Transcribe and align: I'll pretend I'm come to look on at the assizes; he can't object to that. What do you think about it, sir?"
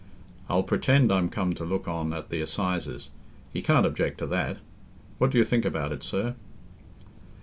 I'll 0.49 0.63
pretend 0.63 1.11
I'm 1.11 1.29
come 1.29 1.53
to 1.53 1.63
look 1.63 1.87
on 1.87 2.11
at 2.11 2.29
the 2.29 2.41
assizes; 2.41 3.11
he 3.53 3.61
can't 3.61 3.85
object 3.85 4.17
to 4.17 4.25
that. 4.25 4.57
What 5.19 5.29
do 5.29 5.37
you 5.37 5.45
think 5.45 5.63
about 5.63 5.91
it, 5.91 6.01
sir?" 6.01 6.33